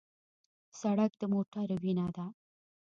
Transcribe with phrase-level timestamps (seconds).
[0.79, 2.25] سړک د موټرو وینه ده.